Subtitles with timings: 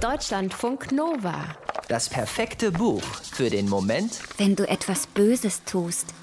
[0.00, 1.44] Deutschlandfunk Nova.
[1.88, 3.02] Das perfekte Buch
[3.32, 6.14] für den Moment, wenn du etwas Böses tust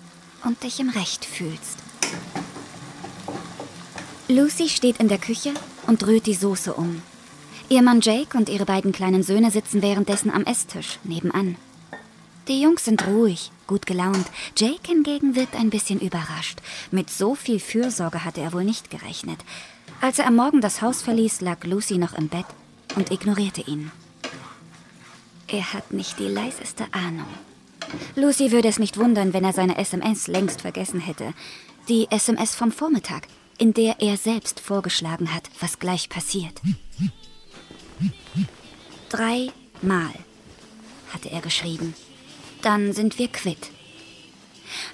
[0.45, 1.79] und dich im Recht fühlst.
[4.29, 5.51] Lucy steht in der Küche
[5.87, 7.01] und rührt die Soße um.
[7.67, 11.57] Ihr Mann Jake und ihre beiden kleinen Söhne sitzen währenddessen am Esstisch nebenan.
[12.47, 14.25] Die Jungs sind ruhig, gut gelaunt.
[14.55, 16.59] Jake hingegen wirkt ein bisschen überrascht.
[16.91, 19.39] Mit so viel Fürsorge hatte er wohl nicht gerechnet.
[19.99, 22.45] Als er am Morgen das Haus verließ, lag Lucy noch im Bett
[22.95, 23.91] und ignorierte ihn.
[25.47, 27.27] Er hat nicht die leiseste Ahnung.
[28.15, 31.33] Lucy würde es nicht wundern, wenn er seine SMS längst vergessen hätte.
[31.87, 33.27] Die SMS vom Vormittag,
[33.57, 36.61] in der er selbst vorgeschlagen hat, was gleich passiert.
[39.09, 40.13] Dreimal
[41.13, 41.93] hatte er geschrieben.
[42.61, 43.69] Dann sind wir quitt.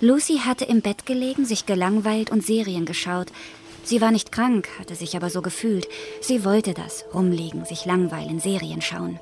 [0.01, 3.31] Lucy hatte im Bett gelegen, sich gelangweilt und Serien geschaut.
[3.83, 5.87] Sie war nicht krank, hatte sich aber so gefühlt.
[6.21, 9.19] Sie wollte das, rumliegen, sich langweilen, Serien schauen.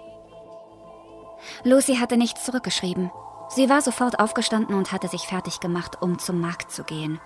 [1.64, 3.12] Lucy hatte nichts zurückgeschrieben.
[3.50, 7.20] Sie war sofort aufgestanden und hatte sich fertig gemacht, um zum Markt zu gehen.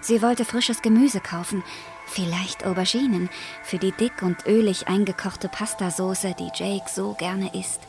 [0.00, 1.62] Sie wollte frisches Gemüse kaufen,
[2.06, 3.28] vielleicht Auberginen,
[3.62, 7.80] für die dick und ölig eingekochte Pastasauce, die Jake so gerne isst.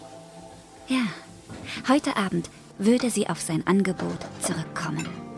[0.87, 1.03] Ja,
[1.87, 5.28] heute Abend würde sie auf sein Angebot zurückkommen.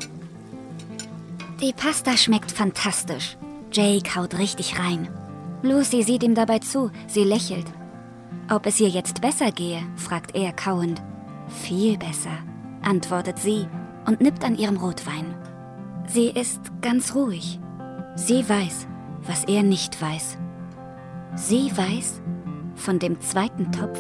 [1.62, 3.38] Die Pasta schmeckt fantastisch.
[3.72, 5.08] Jake haut richtig rein.
[5.62, 7.68] Lucy sieht ihm dabei zu, sie lächelt.
[8.50, 11.04] Ob es ihr jetzt besser gehe, fragt er kauend.
[11.48, 12.36] Viel besser,
[12.82, 13.68] antwortet sie
[14.08, 15.36] und nippt an ihrem Rotwein.
[16.08, 17.60] Sie ist ganz ruhig.
[18.16, 18.88] Sie weiß,
[19.28, 20.40] was er nicht weiß.
[21.36, 22.22] Sie weiß
[22.74, 24.00] von dem zweiten Topf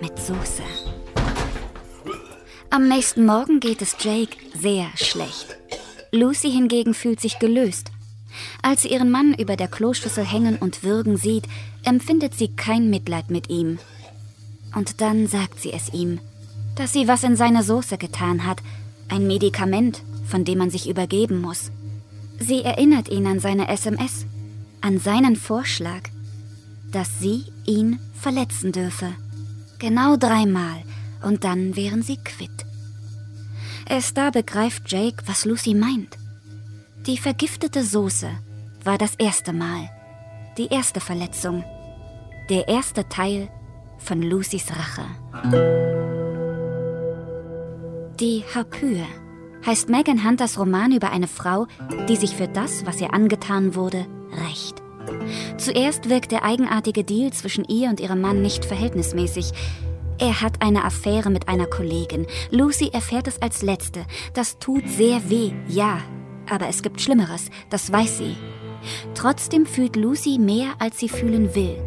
[0.00, 0.62] mit Soße.
[2.70, 5.57] Am nächsten Morgen geht es Jake sehr schlecht.
[6.10, 7.90] Lucy hingegen fühlt sich gelöst.
[8.62, 11.44] Als sie ihren Mann über der Kloschüssel hängen und würgen sieht,
[11.82, 13.78] empfindet sie kein Mitleid mit ihm.
[14.74, 16.20] Und dann sagt sie es ihm,
[16.76, 18.62] dass sie was in seine Soße getan hat,
[19.08, 21.70] ein Medikament, von dem man sich übergeben muss.
[22.38, 24.26] Sie erinnert ihn an seine SMS,
[24.80, 26.02] an seinen Vorschlag,
[26.92, 29.12] dass sie ihn verletzen dürfe.
[29.78, 30.82] Genau dreimal,
[31.22, 32.67] und dann wären sie quitt.
[33.88, 36.18] Erst da begreift Jake, was Lucy meint.
[37.06, 38.28] Die vergiftete Soße
[38.84, 39.88] war das erste Mal,
[40.58, 41.64] die erste Verletzung,
[42.50, 43.48] der erste Teil
[43.98, 45.04] von Lucys Rache.
[48.20, 49.06] Die Harpyie
[49.64, 51.66] heißt Megan Hunters Roman über eine Frau,
[52.08, 54.82] die sich für das, was ihr angetan wurde, rächt.
[55.56, 59.52] Zuerst wirkt der eigenartige Deal zwischen ihr und ihrem Mann nicht verhältnismäßig.
[60.20, 62.26] Er hat eine Affäre mit einer Kollegin.
[62.50, 64.04] Lucy erfährt es als letzte.
[64.34, 66.00] Das tut sehr weh, ja.
[66.50, 68.36] Aber es gibt Schlimmeres, das weiß sie.
[69.14, 71.80] Trotzdem fühlt Lucy mehr, als sie fühlen will.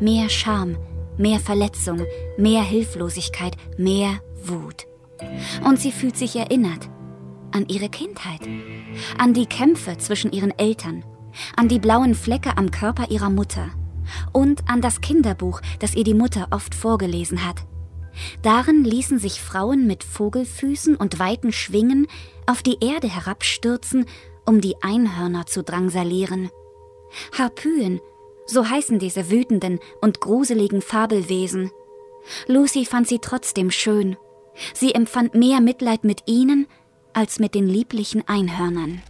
[0.00, 0.76] Mehr Scham,
[1.18, 2.02] mehr Verletzung,
[2.38, 4.86] mehr Hilflosigkeit, mehr Wut.
[5.64, 6.88] Und sie fühlt sich erinnert
[7.52, 8.40] an ihre Kindheit,
[9.16, 11.04] an die Kämpfe zwischen ihren Eltern,
[11.56, 13.68] an die blauen Flecke am Körper ihrer Mutter
[14.32, 17.64] und an das Kinderbuch, das ihr die Mutter oft vorgelesen hat.
[18.42, 22.06] Darin ließen sich Frauen mit Vogelfüßen und weiten Schwingen
[22.46, 24.06] auf die Erde herabstürzen,
[24.44, 26.50] um die Einhörner zu drangsalieren.
[27.36, 28.00] Harpyen,
[28.46, 31.70] so heißen diese wütenden und gruseligen Fabelwesen.
[32.46, 34.16] Lucy fand sie trotzdem schön.
[34.72, 36.66] Sie empfand mehr Mitleid mit ihnen
[37.12, 39.02] als mit den lieblichen Einhörnern.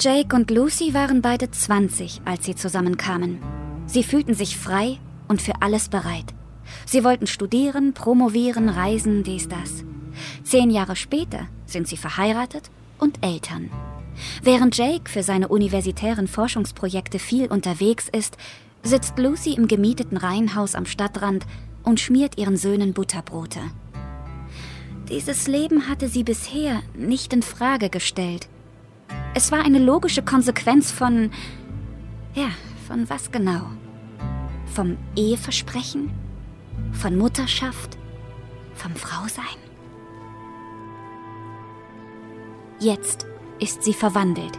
[0.00, 3.42] Jake und Lucy waren beide 20, als sie zusammenkamen.
[3.86, 6.34] Sie fühlten sich frei und für alles bereit.
[6.86, 9.84] Sie wollten studieren, promovieren, reisen, dies, das.
[10.42, 13.70] Zehn Jahre später sind sie verheiratet und Eltern.
[14.42, 18.36] Während Jake für seine universitären Forschungsprojekte viel unterwegs ist,
[18.82, 21.46] sitzt Lucy im gemieteten Reihenhaus am Stadtrand
[21.84, 23.60] und schmiert ihren Söhnen Butterbrote.
[25.08, 28.48] Dieses Leben hatte sie bisher nicht in Frage gestellt.
[29.34, 31.30] Es war eine logische Konsequenz von.
[32.34, 32.50] Ja,
[32.86, 33.62] von was genau?
[34.74, 36.10] Vom Eheversprechen?
[36.92, 37.98] Von Mutterschaft?
[38.74, 39.44] Vom Frausein?
[42.78, 43.26] Jetzt
[43.58, 44.58] ist sie verwandelt.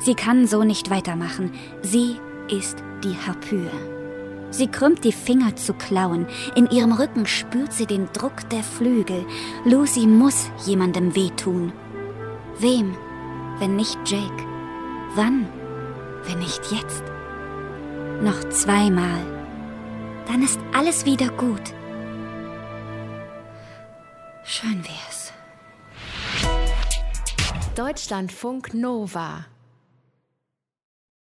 [0.00, 1.52] Sie kann so nicht weitermachen.
[1.82, 2.16] Sie
[2.48, 3.68] ist die Harpyie.
[4.50, 6.26] Sie krümmt die Finger zu klauen.
[6.54, 9.26] In ihrem Rücken spürt sie den Druck der Flügel.
[9.64, 11.72] Lucy muss jemandem wehtun.
[12.60, 12.94] Wem,
[13.58, 14.46] wenn nicht Jake?
[15.16, 15.48] Wann,
[16.26, 17.13] wenn nicht jetzt?
[18.22, 19.20] Noch zweimal.
[20.26, 21.74] Dann ist alles wieder gut.
[24.44, 25.32] Schön wär's.
[27.74, 29.46] Deutschlandfunk Nova